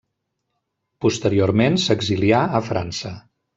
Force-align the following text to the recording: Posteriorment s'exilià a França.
Posteriorment 1.05 1.79
s'exilià 1.85 2.43
a 2.61 2.65
França. 2.73 3.15